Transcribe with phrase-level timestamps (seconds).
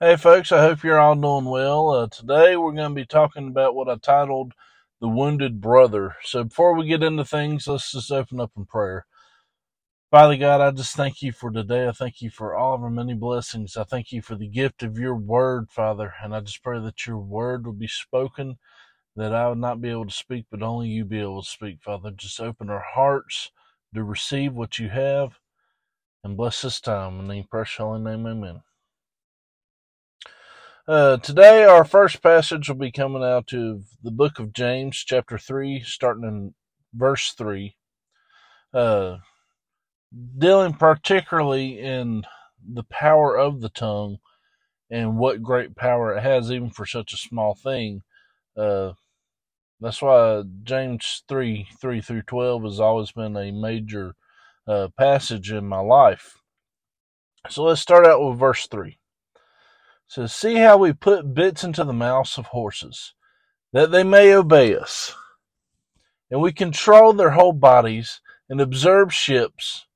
[0.00, 1.90] Hey, folks, I hope you're all doing well.
[1.90, 4.52] Uh, today we're going to be talking about what I titled
[5.00, 6.16] The Wounded Brother.
[6.22, 9.06] So, before we get into things, let's just open up in prayer.
[10.12, 11.88] Father God, I just thank you for today.
[11.88, 13.76] I thank you for all of our many blessings.
[13.76, 16.14] I thank you for the gift of your word, Father.
[16.22, 18.58] And I just pray that your word will be spoken,
[19.16, 21.78] that I would not be able to speak, but only you be able to speak,
[21.82, 22.12] Father.
[22.12, 23.50] Just open our hearts
[23.94, 25.40] to receive what you have
[26.24, 27.20] and bless this time.
[27.20, 28.62] In the precious holy name, amen.
[30.86, 35.38] Uh, today, our first passage will be coming out of the book of James, chapter
[35.38, 36.54] 3, starting in
[36.92, 37.74] verse 3.
[38.74, 39.16] Uh,
[40.36, 42.22] dealing particularly in
[42.62, 44.18] the power of the tongue
[44.90, 48.02] and what great power it has, even for such a small thing.
[48.54, 48.92] Uh,
[49.80, 54.16] that's why James 3 3 through 12 has always been a major
[54.68, 56.36] uh, passage in my life.
[57.48, 58.98] So let's start out with verse 3
[60.06, 63.14] says, See how we put bits into the mouths of horses,
[63.72, 65.14] that they may obey us.
[66.30, 69.86] And we control their whole bodies and observe ships,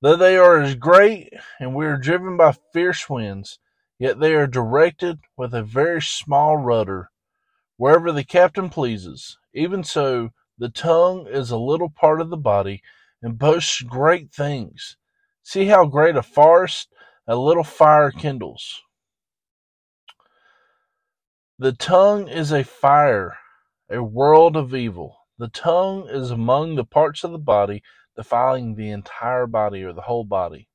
[0.00, 3.58] though they are as great and we are driven by fierce winds,
[3.98, 7.10] yet they are directed with a very small rudder,
[7.76, 9.38] wherever the captain pleases.
[9.54, 12.82] Even so, the tongue is a little part of the body
[13.22, 14.96] and boasts great things.
[15.42, 16.88] See how great a forest
[17.26, 18.82] a little fire kindles.
[21.58, 23.38] The tongue is a fire,
[23.88, 25.16] a world of evil.
[25.38, 27.82] The tongue is among the parts of the body,
[28.14, 30.68] defiling the entire body or the whole body,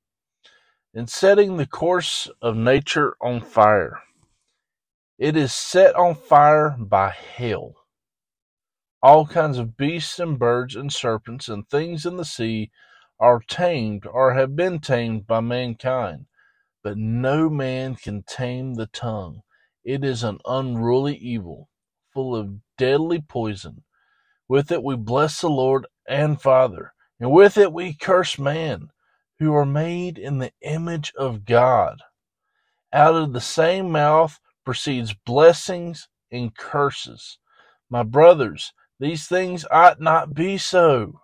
[0.92, 4.02] and setting the course of nature on fire.
[5.20, 7.76] It is set on fire by hell.
[9.04, 12.72] All kinds of beasts and birds and serpents and things in the sea
[13.20, 16.26] are tamed or have been tamed by mankind,
[16.84, 19.44] but no man can tame the tongue.
[19.84, 21.70] It is an unruly evil,
[22.14, 23.84] full of deadly poison.
[24.48, 28.90] With it we bless the Lord and Father, and with it we curse man,
[29.40, 32.02] who are made in the image of God.
[32.94, 37.40] Out of the same mouth proceeds blessings and curses.
[37.90, 41.22] My brothers, these things ought not be so.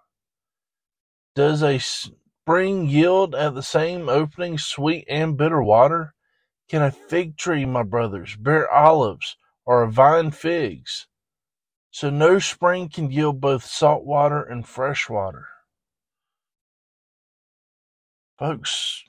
[1.36, 6.16] Does a spring yield at the same opening sweet and bitter water?
[6.70, 11.08] Can a fig tree, my brothers, bear olives, or a vine figs?
[11.92, 15.48] So no spring can yield both salt water and fresh water.
[18.38, 19.04] Folks,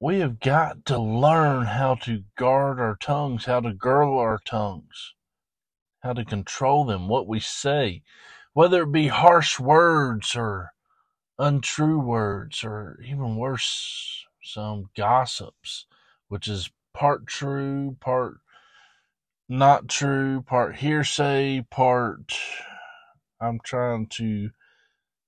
[0.00, 5.14] we have got to learn how to guard our tongues, how to girdle our tongues,
[6.02, 8.02] how to control them, what we say,
[8.52, 10.72] whether it be harsh words or
[11.38, 15.86] untrue words, or even worse, some gossips,
[16.28, 18.38] which is part true, part
[19.48, 22.34] not true, part hearsay, part
[23.40, 24.50] I'm trying to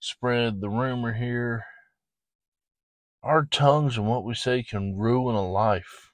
[0.00, 1.64] spread the rumor here.
[3.22, 6.12] Our tongues and what we say can ruin a life.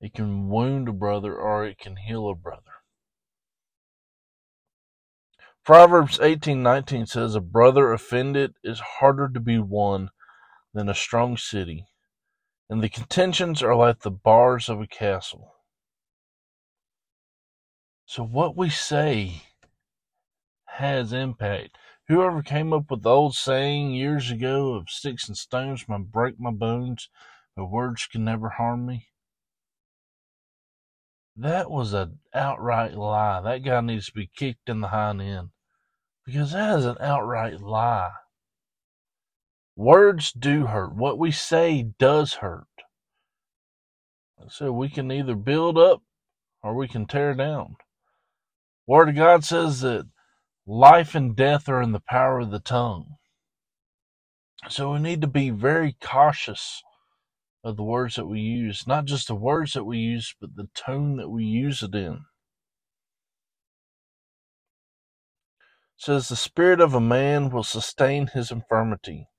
[0.00, 2.62] It can wound a brother or it can heal a brother.
[5.64, 10.10] Proverbs 18:19 says a brother offended is harder to be won
[10.74, 11.86] than a strong city,
[12.68, 15.54] and the contentions are like the bars of a castle.
[18.06, 19.42] So, what we say
[20.66, 21.76] has impact.
[22.08, 26.40] Whoever came up with the old saying years ago of sticks and stones might break
[26.40, 27.08] my bones,
[27.54, 29.10] but words can never harm me,
[31.36, 33.40] that was an outright lie.
[33.40, 35.50] That guy needs to be kicked in the hind end
[36.26, 38.10] because that is an outright lie.
[39.80, 40.94] Words do hurt.
[40.94, 42.66] What we say does hurt.
[44.50, 46.02] So we can either build up
[46.62, 47.76] or we can tear down.
[48.86, 50.06] Word of God says that
[50.66, 53.14] life and death are in the power of the tongue.
[54.68, 56.82] So we need to be very cautious
[57.64, 60.68] of the words that we use, not just the words that we use, but the
[60.74, 62.12] tone that we use it in.
[62.12, 62.20] It
[65.96, 69.29] says the spirit of a man will sustain his infirmity,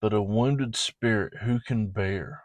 [0.00, 2.42] but a wounded spirit who can bear?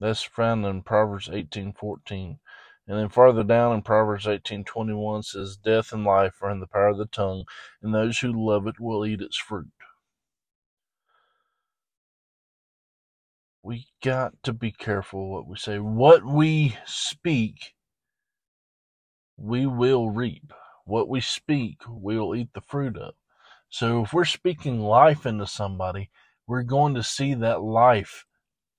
[0.00, 2.38] That's found in Proverbs 18:14.
[2.86, 6.88] And then farther down in Proverbs 18:21 says death and life are in the power
[6.88, 7.44] of the tongue,
[7.82, 9.70] and those who love it will eat its fruit.
[13.62, 15.78] We got to be careful what we say.
[15.78, 17.74] What we speak,
[19.36, 20.52] we will reap.
[20.86, 23.14] What we speak, we will eat the fruit of.
[23.70, 26.10] So if we're speaking life into somebody,
[26.46, 28.26] we're going to see that life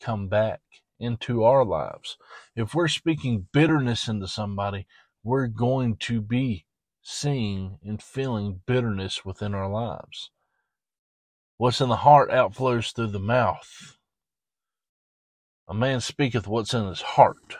[0.01, 0.59] come back
[0.99, 2.17] into our lives.
[2.55, 4.85] If we're speaking bitterness into somebody,
[5.23, 6.65] we're going to be
[7.01, 10.29] seeing and feeling bitterness within our lives.
[11.57, 13.97] What's in the heart outflows through the mouth.
[15.67, 17.55] A man speaketh what's in his heart.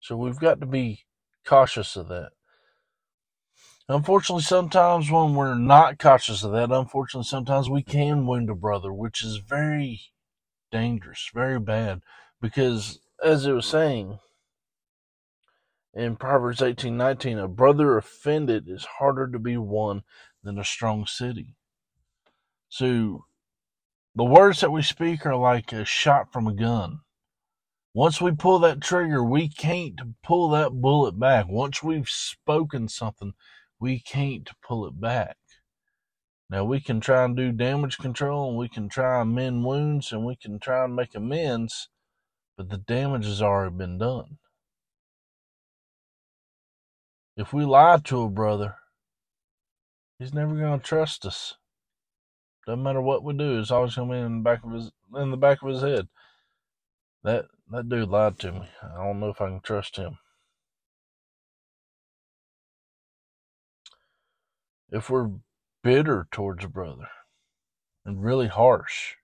[0.00, 1.04] So we've got to be
[1.44, 2.30] cautious of that.
[3.88, 8.92] Unfortunately, sometimes when we're not cautious of that, unfortunately, sometimes we can wound a brother,
[8.92, 10.00] which is very
[10.72, 12.00] dangerous, very bad.
[12.40, 14.18] Because, as it was saying
[15.92, 20.02] in Proverbs eighteen nineteen, a brother offended is harder to be won
[20.42, 21.54] than a strong city.
[22.70, 23.26] So,
[24.14, 27.00] the words that we speak are like a shot from a gun.
[27.92, 31.46] Once we pull that trigger, we can't pull that bullet back.
[31.48, 33.34] Once we've spoken something,
[33.80, 35.36] we can't pull it back.
[36.50, 40.12] Now we can try and do damage control and we can try and mend wounds
[40.12, 41.88] and we can try and make amends,
[42.56, 44.38] but the damage has already been done.
[47.36, 48.76] If we lie to a brother,
[50.18, 51.56] he's never to trust us.
[52.66, 55.30] Doesn't matter what we do, it's always to be in the back of his in
[55.30, 56.08] the back of his head.
[57.22, 58.68] That that dude lied to me.
[58.82, 60.18] I don't know if I can trust him.
[64.90, 65.30] If we're
[65.82, 67.08] bitter towards a brother
[68.04, 69.14] and really harsh,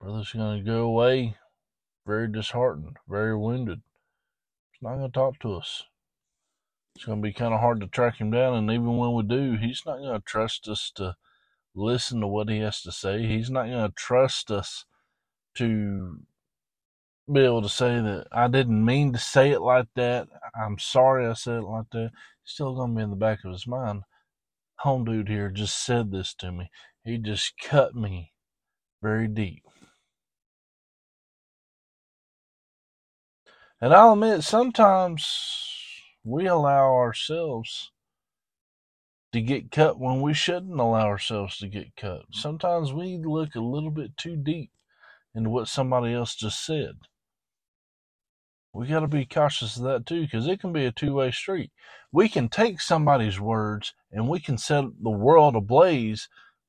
[0.00, 1.36] brother's going to go away
[2.06, 3.82] very disheartened, very wounded.
[4.70, 5.82] He's not going to talk to us.
[6.94, 9.22] It's going to be kind of hard to track him down, and even when we
[9.22, 11.16] do, he's not going to trust us to
[11.74, 13.26] listen to what he has to say.
[13.26, 14.86] He's not going to trust us
[15.56, 16.20] to
[17.30, 20.28] be able to say that I didn't mean to say it like that.
[20.58, 22.12] I'm sorry I said it like that.
[22.46, 24.02] Still going to be in the back of his mind
[24.80, 26.70] home dude here just said this to me.
[27.04, 28.32] He just cut me
[29.02, 29.62] very deep.
[33.80, 35.26] And I'll admit, sometimes
[36.24, 37.92] we allow ourselves
[39.32, 42.22] to get cut when we shouldn't allow ourselves to get cut.
[42.32, 44.70] Sometimes we look a little bit too deep
[45.34, 46.94] into what somebody else just said
[48.76, 51.70] we got to be cautious of that too because it can be a two-way street.
[52.12, 56.28] We can take somebody's words and we can set the world ablaze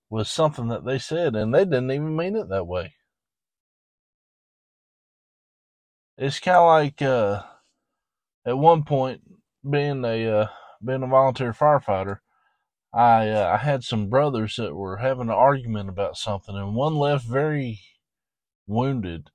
[0.09, 2.95] with something that they said and they didn't even mean it that way.
[6.17, 7.43] It's kind of like uh,
[8.45, 9.21] at one point
[9.69, 10.47] being a uh,
[10.83, 12.19] being a volunteer firefighter
[12.93, 16.95] I uh, I had some brothers that were having an argument about something and one
[16.95, 17.81] left very
[18.65, 19.29] wounded.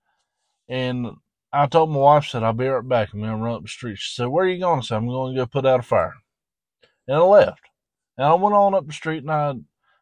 [0.69, 1.07] And
[1.53, 3.13] I told my wife, said, I'll be right back.
[3.13, 3.99] I'm going to run up the street.
[3.99, 4.79] She said, Where are you going?
[4.79, 6.15] I said, I'm going to go put out a fire.
[7.07, 7.61] And I left.
[8.17, 9.55] And I went on up the street and I,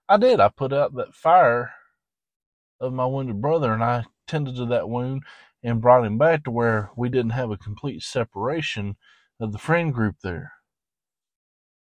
[0.09, 0.41] I did.
[0.41, 1.73] I put out that fire
[2.81, 5.25] of my wounded brother and I tended to that wound
[5.63, 8.97] and brought him back to where we didn't have a complete separation
[9.41, 10.53] of the friend group there.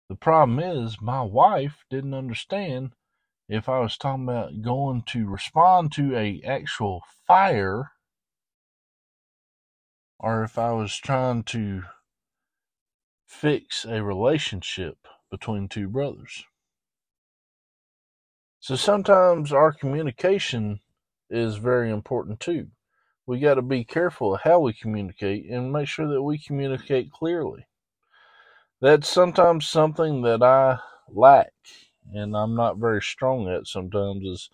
[0.09, 2.93] The problem is my wife didn't understand
[3.47, 7.91] if I was talking about going to respond to a actual fire
[10.19, 11.83] or if I was trying to
[13.25, 14.97] fix a relationship
[15.31, 16.43] between two brothers.
[18.59, 20.81] So sometimes our communication
[21.29, 22.67] is very important too.
[23.25, 27.11] We got to be careful of how we communicate and make sure that we communicate
[27.11, 27.67] clearly.
[28.81, 31.53] That's sometimes something that I lack
[32.13, 34.49] and I'm not very strong at sometimes is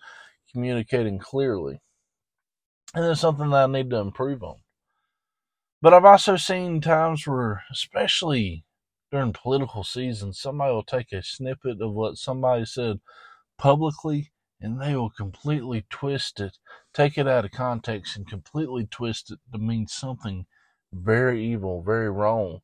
[0.52, 1.80] communicating clearly.
[2.94, 4.56] And it's something that I need to improve on.
[5.82, 8.64] But I've also seen times where, especially
[9.10, 13.00] during political season, somebody will take a snippet of what somebody said
[13.58, 16.58] publicly and they will completely twist it,
[16.94, 20.46] take it out of context, and completely twist it to mean something
[20.92, 22.60] very evil, very wrong.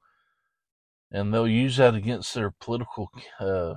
[1.11, 3.75] And they'll use that against their political, uh,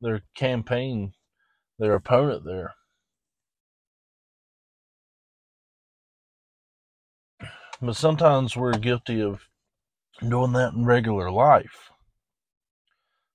[0.00, 1.14] their campaign,
[1.78, 2.74] their opponent there.
[7.84, 9.46] But sometimes we're guilty of
[10.26, 11.90] doing that in regular life,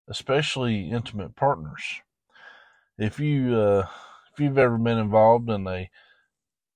[0.08, 1.84] especially intimate partners.
[2.98, 3.88] If you uh,
[4.34, 5.92] if you've ever been involved in a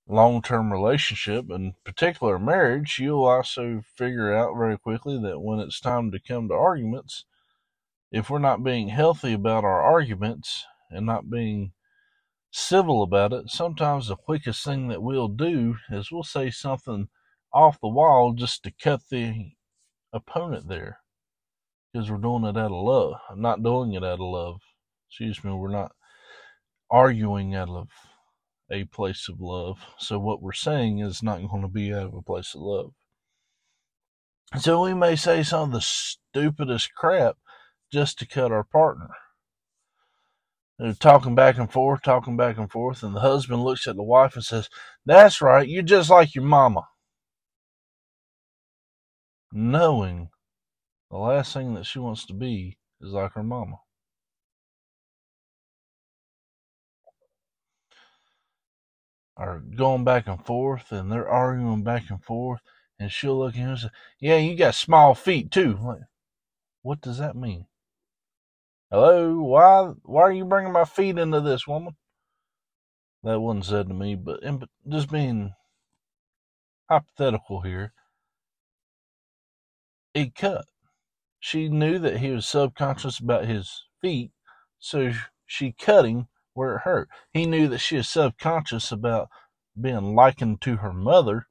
[0.08, 6.12] long-term relationship, in particular marriage, you'll also figure out very quickly that when it's time
[6.12, 7.26] to come to arguments,
[8.12, 11.72] if we're not being healthy about our arguments and not being
[12.52, 17.10] civil about it, sometimes the quickest thing that we'll do is we'll say something
[17.54, 19.52] off the wall just to cut the
[20.12, 21.00] opponent there
[21.92, 23.14] because we're doing it out of love.
[23.30, 24.62] I'm not doing it out of love.
[25.10, 25.92] Excuse me, we're not
[26.90, 27.90] arguing out of
[28.72, 29.80] a place of love.
[30.00, 32.94] So what we're saying is not going to be out of a place of love.
[34.60, 37.38] So we may say some of the stupidest crap
[37.92, 39.10] just to cut our partner.
[40.80, 44.04] They're talking back and forth, talking back and forth, and the husband looks at the
[44.04, 44.70] wife and says,
[45.06, 46.88] That's right, you're just like your mama.
[49.56, 50.32] Knowing
[51.12, 53.78] the last thing that she wants to be is like her mama.
[59.38, 62.62] Are going back and forth, and they're arguing back and forth,
[62.98, 65.78] and she'll look at him and say, Yeah, you got small feet too.
[65.80, 66.02] Like,
[66.82, 67.68] what does that mean?
[68.90, 71.96] Hello, why why are you bringing my feet into this, woman?
[73.22, 74.40] That wasn't said to me, but
[74.90, 75.54] just being
[76.90, 77.94] hypothetical here.
[80.14, 80.66] It cut.
[81.40, 84.32] She knew that he was subconscious about his feet,
[84.80, 85.12] so
[85.46, 87.10] she cut him where it hurt.
[87.32, 89.30] He knew that she was subconscious about
[89.80, 91.48] being likened to her mother,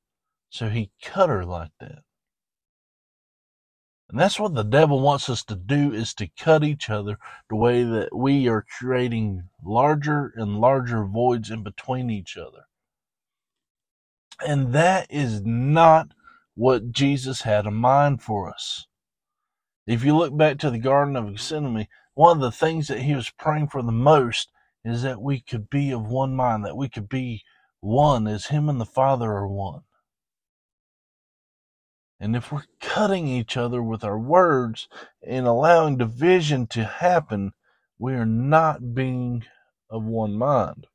[0.49, 2.05] so he cut her like that.
[4.09, 7.57] And that's what the devil wants us to do is to cut each other the
[7.57, 12.67] way that we are creating larger and larger voids in between each other.
[14.47, 16.09] And that is not
[16.55, 18.87] what Jesus had in mind for us.
[19.87, 23.15] If you look back to the Garden of Gethsemane, one of the things that he
[23.15, 24.51] was praying for the most
[24.85, 27.43] is that we could be of one mind, that we could be
[27.81, 29.83] one as him and the Father are one.
[32.21, 34.89] And if we're cutting each other with our words
[35.27, 37.53] and allowing division to happen,
[37.99, 39.45] we are not being
[39.91, 40.87] of one mind.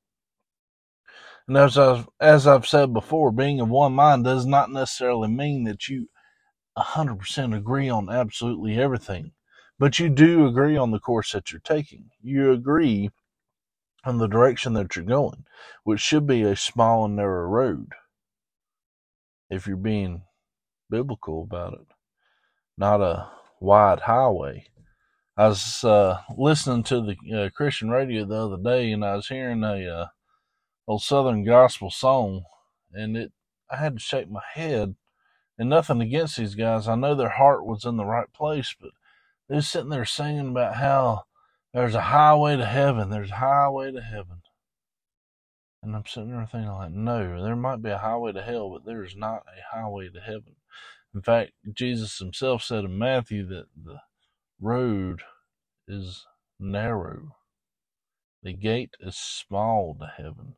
[1.48, 5.64] And as I've, as I've said before, being of one mind does not necessarily mean
[5.64, 6.10] that you
[6.78, 9.32] 100% agree on absolutely everything,
[9.80, 12.10] but you do agree on the course that you're taking.
[12.22, 13.10] You agree
[14.04, 15.46] on the direction that you're going,
[15.84, 17.94] which should be a small and narrow road
[19.50, 20.24] if you're being
[20.90, 21.88] biblical about it,
[22.78, 24.68] not a wide highway.
[25.38, 29.28] I was uh, listening to the uh, Christian radio the other day, and I was
[29.28, 30.08] hearing a uh,
[30.88, 32.44] old Southern gospel song,
[32.94, 33.32] and it
[33.70, 34.96] I had to shake my head.
[35.60, 36.88] And nothing against these guys.
[36.88, 38.92] I know their heart was in the right place, but
[39.50, 41.24] they're sitting there singing about how
[41.74, 43.10] there's a highway to heaven.
[43.10, 44.44] There's a highway to heaven.
[45.82, 48.86] And I'm sitting there thinking, like, no, there might be a highway to hell, but
[48.86, 50.56] there is not a highway to heaven.
[51.16, 54.02] In fact, Jesus himself said in Matthew that the
[54.62, 55.22] road
[55.88, 56.26] is
[56.60, 57.36] narrow,
[58.44, 60.56] the gate is small to heaven,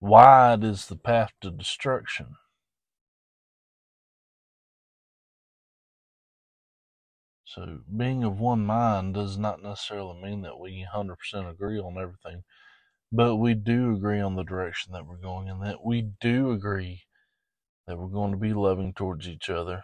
[0.00, 2.36] wide is the path to destruction.
[7.44, 11.16] So, being of one mind does not necessarily mean that we 100%
[11.50, 12.44] agree on everything,
[13.10, 17.04] but we do agree on the direction that we're going, and that we do agree
[17.86, 19.82] that we're going to be loving towards each other,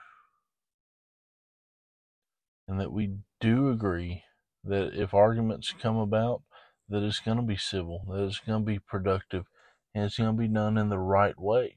[2.69, 4.25] and that we do agree
[4.63, 6.43] that if arguments come about,
[6.89, 9.47] that it's going to be civil, that it's going to be productive,
[9.95, 11.77] and it's going to be done in the right way.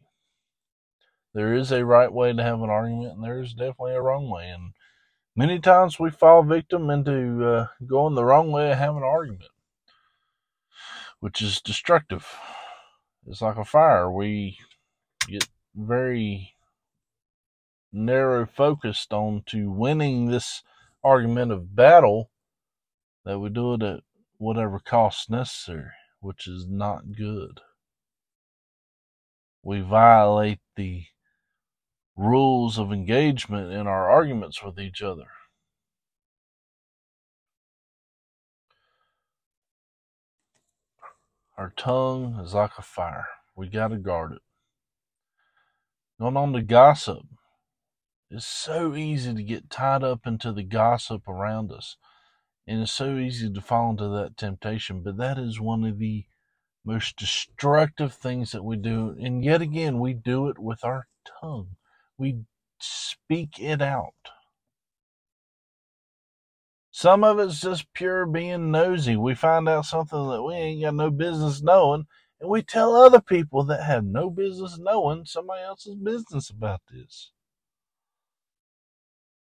[1.34, 4.30] There is a right way to have an argument, and there is definitely a wrong
[4.30, 4.50] way.
[4.50, 4.74] And
[5.36, 9.52] many times we fall victim into uh, going the wrong way of having an argument,
[11.20, 12.28] which is destructive.
[13.28, 14.10] It's like a fire.
[14.10, 14.58] We
[15.28, 16.56] get very
[17.92, 20.64] narrow focused on to winning this
[21.04, 22.32] argument of battle
[23.26, 24.00] that we do it at
[24.38, 27.62] whatever cost necessary, which is not good.
[29.68, 31.04] We violate the
[32.16, 35.28] rules of engagement in our arguments with each other.
[41.58, 43.28] Our tongue is like a fire.
[43.58, 44.42] We got to guard it.
[46.18, 47.26] Going on to gossip.
[48.32, 51.98] It's so easy to get tied up into the gossip around us.
[52.66, 55.04] And it's so easy to fall into that temptation.
[55.04, 56.24] But that is one of the
[56.88, 59.16] most destructive things that we do.
[59.22, 61.08] And yet again, we do it with our
[61.42, 61.72] tongue.
[62.18, 62.40] We
[62.80, 64.14] speak it out.
[66.92, 69.18] Some of it's just pure being nosy.
[69.18, 72.08] We find out something that we ain't got no business knowing,
[72.42, 77.32] and we tell other people that have no business knowing somebody else's business about this.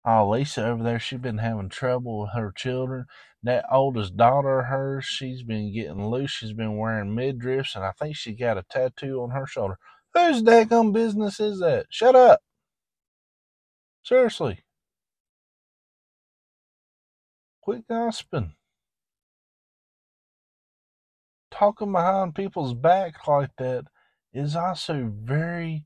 [0.05, 3.07] Oh, Lisa over there, she's been having trouble with her children.
[3.47, 6.31] That oldest daughter of hers, she's been getting loose.
[6.33, 9.79] She's been wearing midriffs, and I think she got a tattoo on her shoulder.
[10.15, 11.87] Whose daggum business is that?
[11.91, 12.41] Shut up.
[14.03, 14.61] Seriously.
[17.63, 18.53] Quit gossiping.
[21.57, 23.85] talking behind people's back like that
[24.33, 25.85] is also very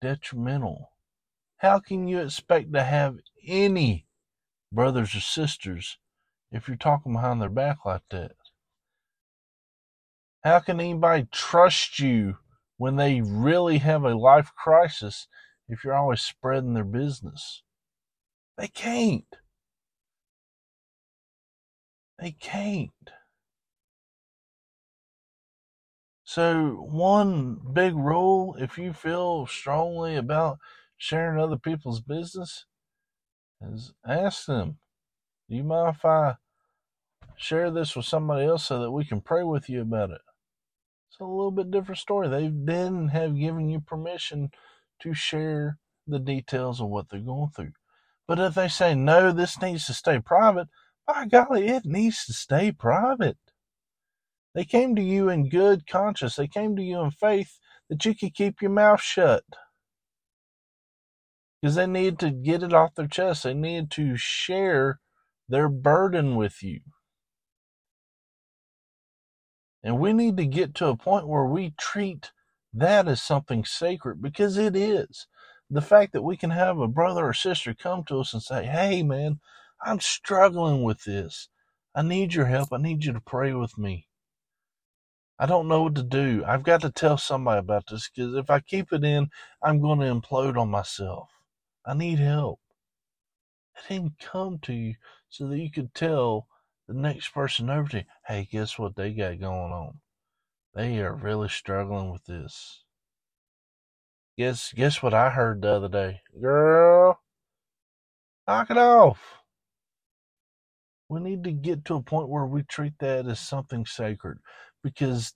[0.00, 0.92] detrimental.
[1.58, 3.16] How can you expect to have
[3.46, 4.06] any
[4.72, 5.98] brothers or sisters
[6.50, 8.32] if you're talking behind their back like that?
[10.44, 12.38] How can anybody trust you
[12.76, 15.26] when they really have a life crisis
[15.68, 17.62] if you're always spreading their business?
[18.56, 19.36] They can't.
[22.18, 22.90] They can't.
[26.24, 30.58] So, one big rule if you feel strongly about
[30.96, 32.66] sharing other people's business
[33.62, 34.78] is ask them,
[35.48, 36.36] Do you mind if I
[37.36, 40.20] share this with somebody else so that we can pray with you about it?
[41.10, 42.28] It's a little bit different story.
[42.28, 44.50] They then have given you permission
[45.00, 47.72] to share the details of what they're going through.
[48.26, 50.68] But if they say, no, this needs to stay private,
[51.06, 53.38] by golly, it needs to stay private.
[54.54, 56.36] They came to you in good conscience.
[56.36, 59.44] They came to you in faith that you could keep your mouth shut.
[61.62, 63.44] Because they needed to get it off their chest.
[63.44, 65.00] They needed to share
[65.48, 66.80] their burden with you.
[69.82, 72.32] And we need to get to a point where we treat
[72.74, 75.26] that as something sacred because it is.
[75.70, 78.64] The fact that we can have a brother or sister come to us and say,
[78.66, 79.40] Hey, man,
[79.82, 81.48] I'm struggling with this.
[81.94, 82.72] I need your help.
[82.72, 84.08] I need you to pray with me.
[85.38, 86.42] I don't know what to do.
[86.46, 89.30] I've got to tell somebody about this because if I keep it in,
[89.62, 91.28] I'm going to implode on myself.
[91.86, 92.60] I need help.
[93.76, 94.94] I didn't come to you
[95.28, 96.46] so that you could tell
[96.86, 100.00] the next person over to you, hey, guess what they got going on?
[100.74, 102.84] They are really struggling with this.
[104.36, 106.20] Guess guess what I heard the other day?
[106.40, 107.20] Girl,
[108.46, 109.42] knock it off.
[111.08, 114.38] We need to get to a point where we treat that as something sacred
[114.82, 115.34] because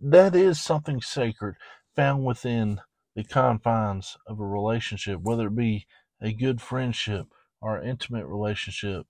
[0.00, 1.54] that is something sacred
[1.96, 2.80] found within
[3.14, 5.86] the confines of a relationship, whether it be
[6.20, 7.26] a good friendship
[7.60, 9.06] or intimate relationship,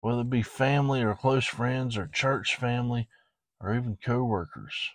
[0.00, 3.08] whether it be family or close friends or church family
[3.60, 4.90] or even coworkers.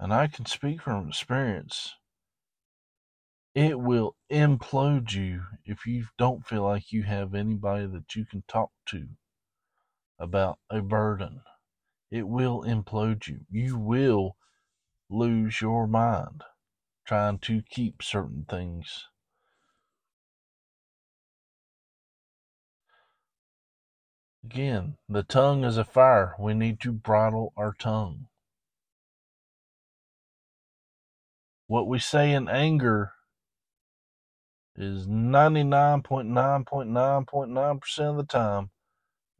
[0.00, 1.94] And I can speak from experience
[3.54, 8.42] it will implode you if you don't feel like you have anybody that you can
[8.48, 9.06] talk to
[10.18, 11.42] about a burden.
[12.10, 13.40] It will implode you.
[13.50, 14.36] You will
[15.10, 16.44] lose your mind
[17.04, 19.08] trying to keep certain things.
[24.44, 26.34] Again, the tongue is a fire.
[26.38, 28.26] We need to bridle our tongue.
[31.66, 33.12] What we say in anger
[34.76, 38.70] is 99.9.9.9% of the time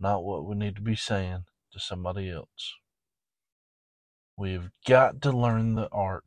[0.03, 2.75] not what we need to be saying to somebody else.
[4.37, 6.25] We've got to learn the art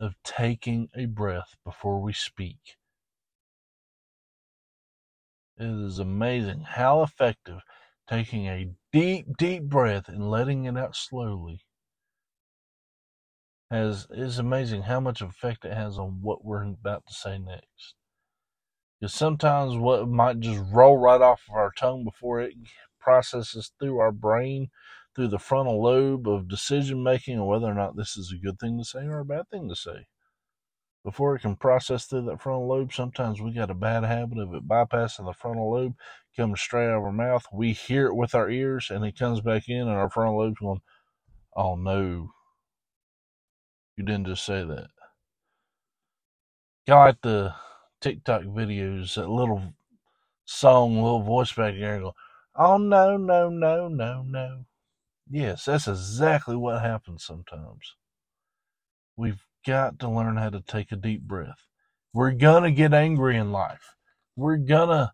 [0.00, 2.76] of taking a breath before we speak.
[5.58, 7.60] It is amazing how effective
[8.08, 11.60] taking a deep, deep breath and letting it out slowly
[13.70, 17.94] has is amazing how much effect it has on what we're about to say next.
[19.00, 22.54] Because sometimes what might just roll right off of our tongue before it
[23.00, 24.70] processes through our brain,
[25.14, 28.58] through the frontal lobe of decision making, and whether or not this is a good
[28.58, 30.06] thing to say or a bad thing to say.
[31.04, 34.54] Before it can process through that frontal lobe, sometimes we got a bad habit of
[34.54, 35.94] it bypassing the frontal lobe,
[36.36, 37.46] comes straight out of our mouth.
[37.52, 40.58] We hear it with our ears, and it comes back in, and our frontal lobe's
[40.58, 40.80] going,
[41.56, 42.32] "Oh no,
[43.96, 44.90] you didn't just say that."
[46.86, 47.54] Got like the
[48.02, 49.72] TikTok videos, that little
[50.44, 52.14] song, little voice back there, go,
[52.54, 54.66] "Oh no, no, no, no, no."
[55.30, 57.94] Yes, that's exactly what happens sometimes.
[59.16, 61.66] We've got to learn how to take a deep breath.
[62.12, 63.94] We're gonna get angry in life.
[64.34, 65.12] We're gonna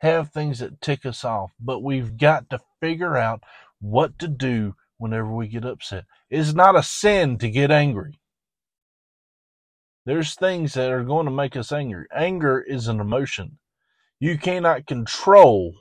[0.00, 3.42] have things that tick us off, but we've got to figure out
[3.80, 6.04] what to do whenever we get upset.
[6.30, 8.18] It's not a sin to get angry.
[10.06, 12.06] There's things that are going to make us angry.
[12.14, 13.58] Anger is an emotion.
[14.18, 15.74] You cannot control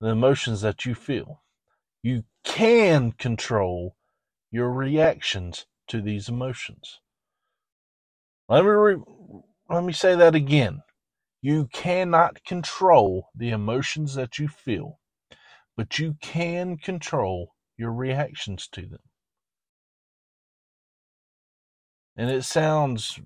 [0.00, 1.42] the emotions that you feel.
[2.02, 3.96] You can control
[4.50, 7.00] your reactions to these emotions.
[8.48, 9.02] Let me re-
[9.68, 10.82] let me say that again.
[11.42, 14.98] You cannot control the emotions that you feel,
[15.76, 19.02] but you can control your reactions to them.
[22.16, 23.20] And it sounds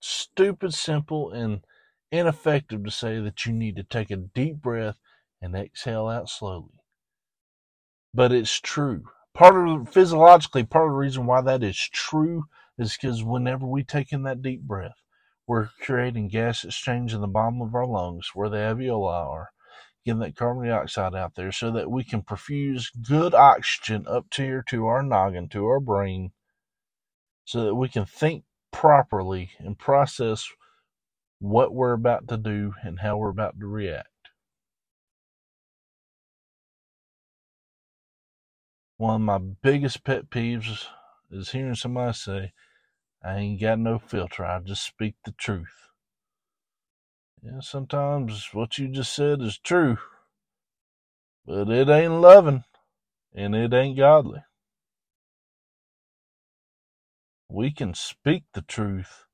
[0.00, 1.64] stupid simple and
[2.12, 4.96] ineffective to say that you need to take a deep breath
[5.42, 6.83] and exhale out slowly.
[8.14, 9.08] But it's true.
[9.34, 12.44] Part of physiologically, part of the reason why that is true
[12.78, 15.02] is because whenever we take in that deep breath,
[15.46, 19.50] we're creating gas exchange in the bottom of our lungs where the alveoli are,
[20.06, 24.42] getting that carbon dioxide out there so that we can perfuse good oxygen up to
[24.42, 26.30] here to our noggin, to our brain,
[27.44, 30.48] so that we can think properly and process
[31.40, 34.08] what we're about to do and how we're about to react.
[38.96, 40.86] One of my biggest pet peeves
[41.30, 42.52] is hearing somebody say,
[43.24, 45.88] I ain't got no filter, I just speak the truth.
[47.42, 49.98] Yeah, sometimes what you just said is true,
[51.44, 52.64] but it ain't loving
[53.34, 54.44] and it ain't godly.
[57.50, 59.24] We can speak the truth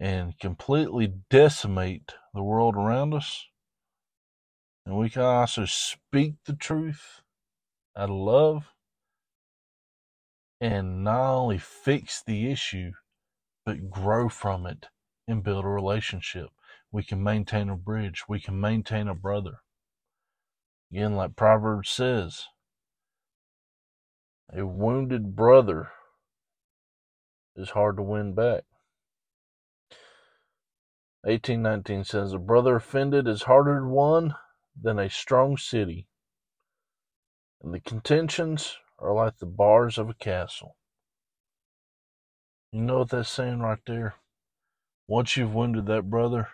[0.00, 3.46] and completely decimate the world around us.
[4.84, 7.20] And we can also speak the truth
[7.96, 8.72] out of love
[10.60, 12.92] and not only fix the issue,
[13.66, 14.86] but grow from it
[15.26, 16.48] and build a relationship.
[16.90, 18.24] We can maintain a bridge.
[18.28, 19.60] We can maintain a brother.
[20.92, 22.46] Again, like Proverbs says,
[24.52, 25.90] a wounded brother
[27.56, 28.64] is hard to win back.
[31.22, 34.34] 1819 says, A brother offended is harder to win
[34.80, 36.08] than a strong city,
[37.62, 40.76] and the contentions are like the bars of a castle.
[42.72, 44.14] You know what that's saying right there?
[45.06, 46.48] Once you've wounded that brother,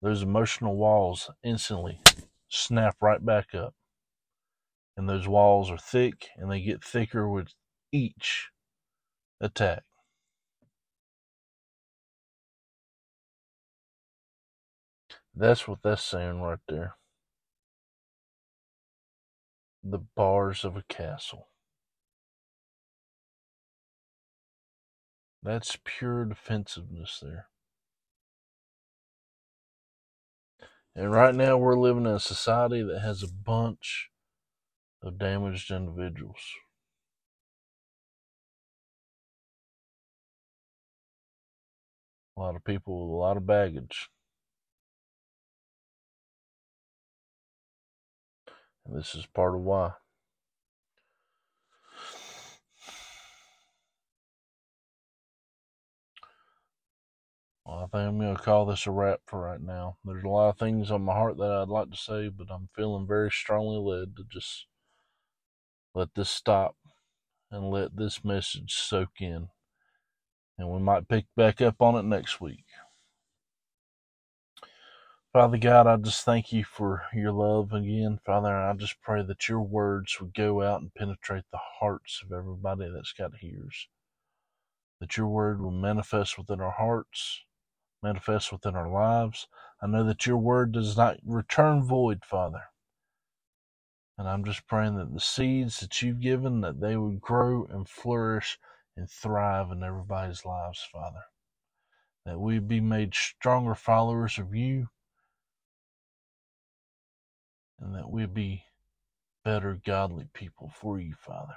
[0.00, 2.00] those emotional walls instantly
[2.48, 3.74] snap right back up.
[4.96, 7.48] And those walls are thick and they get thicker with
[7.92, 8.50] each
[9.40, 9.82] attack.
[15.34, 16.96] That's what that's saying right there.
[19.82, 21.48] The bars of a castle.
[25.42, 27.46] That's pure defensiveness there.
[30.94, 34.10] And right now we're living in a society that has a bunch
[35.02, 36.40] of damaged individuals.
[42.36, 44.10] A lot of people with a lot of baggage.
[48.92, 49.92] This is part of why.
[57.64, 59.96] Well, I think I'm going to call this a wrap for right now.
[60.04, 62.68] There's a lot of things on my heart that I'd like to say, but I'm
[62.74, 64.66] feeling very strongly led to just
[65.94, 66.74] let this stop
[67.50, 69.48] and let this message soak in.
[70.58, 72.64] And we might pick back up on it next week.
[75.32, 78.52] Father God, I just thank you for your love again, Father.
[78.52, 82.90] I just pray that your words would go out and penetrate the hearts of everybody
[82.92, 83.86] that's got ears.
[85.00, 87.44] That your word will manifest within our hearts,
[88.02, 89.46] manifest within our lives.
[89.80, 92.64] I know that your word does not return void, Father.
[94.18, 97.88] And I'm just praying that the seeds that you've given, that they would grow and
[97.88, 98.58] flourish
[98.96, 101.22] and thrive in everybody's lives, Father.
[102.26, 104.88] That we be made stronger followers of you
[107.80, 108.64] and that we be
[109.44, 111.56] better godly people for you, Father.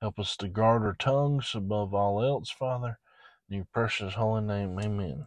[0.00, 2.98] Help us to guard our tongues above all else, Father.
[3.48, 5.26] In your precious holy name, amen.